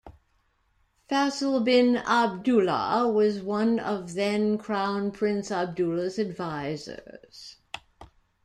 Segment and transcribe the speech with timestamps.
[1.11, 7.57] Faisal bin Abdullah was one of then Crown Prince Abdullah's advisors.